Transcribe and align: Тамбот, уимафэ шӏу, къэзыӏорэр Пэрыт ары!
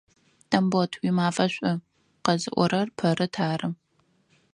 Тамбот, 0.49 0.91
уимафэ 1.01 1.47
шӏу, 1.53 1.75
къэзыӏорэр 2.25 2.87
Пэрыт 2.97 3.35
ары! 3.49 3.67